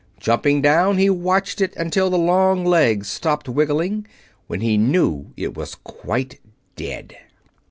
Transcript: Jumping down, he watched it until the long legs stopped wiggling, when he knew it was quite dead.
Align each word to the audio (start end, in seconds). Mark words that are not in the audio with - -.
Jumping 0.19 0.63
down, 0.63 0.97
he 0.97 1.11
watched 1.11 1.61
it 1.61 1.75
until 1.75 2.09
the 2.09 2.17
long 2.17 2.65
legs 2.65 3.07
stopped 3.07 3.47
wiggling, 3.47 4.07
when 4.47 4.59
he 4.59 4.75
knew 4.75 5.31
it 5.37 5.53
was 5.55 5.75
quite 5.75 6.39
dead. 6.75 7.15